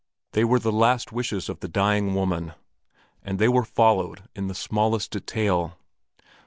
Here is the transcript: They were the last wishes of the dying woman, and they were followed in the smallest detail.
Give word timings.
They 0.31 0.43
were 0.43 0.57
the 0.57 0.71
last 0.71 1.11
wishes 1.11 1.47
of 1.47 1.59
the 1.59 1.67
dying 1.67 2.15
woman, 2.15 2.53
and 3.23 3.37
they 3.37 3.47
were 3.47 3.63
followed 3.63 4.23
in 4.35 4.47
the 4.47 4.55
smallest 4.55 5.11
detail. 5.11 5.77